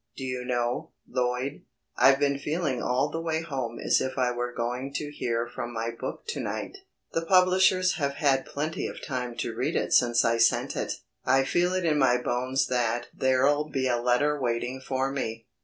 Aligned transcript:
Do 0.17 0.23
you 0.23 0.43
know, 0.43 0.93
Lloyd, 1.07 1.61
I've 1.95 2.17
been 2.19 2.39
feeling 2.39 2.81
all 2.81 3.11
the 3.11 3.21
way 3.21 3.43
home 3.43 3.77
as 3.77 4.01
if 4.01 4.17
I 4.17 4.31
were 4.31 4.51
going 4.51 4.91
to 4.95 5.11
hear 5.11 5.45
from 5.47 5.71
my 5.71 5.91
book 5.91 6.23
to 6.29 6.39
night. 6.39 6.79
The 7.13 7.23
publishers 7.27 7.97
have 7.97 8.15
had 8.15 8.47
plenty 8.47 8.87
of 8.87 9.05
time 9.05 9.35
to 9.37 9.53
read 9.53 9.75
it 9.75 9.93
since 9.93 10.25
I 10.25 10.37
sent 10.39 10.75
it. 10.75 10.93
I 11.23 11.43
feel 11.43 11.75
it 11.75 11.85
in 11.85 11.99
my 11.99 12.17
bones 12.19 12.65
that 12.65 13.09
there'll 13.15 13.69
be 13.69 13.87
a 13.87 14.01
letter 14.01 14.41
waiting 14.41 14.81
for 14.81 15.11
me." 15.11 15.45